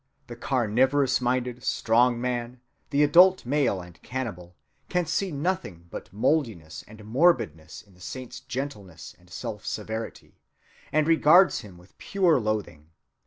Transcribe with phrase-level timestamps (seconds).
[0.25, 2.59] The carnivorous‐minded "strong man,"
[2.89, 4.55] the adult male and cannibal,
[4.89, 10.39] can see nothing but mouldiness and morbidness in the saint's gentleness and self‐ severity,
[10.91, 12.89] and regards him with pure loathing.